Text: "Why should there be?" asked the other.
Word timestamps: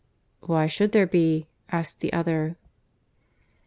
"Why 0.39 0.65
should 0.65 0.93
there 0.93 1.05
be?" 1.05 1.45
asked 1.71 1.99
the 1.99 2.11
other. 2.11 2.57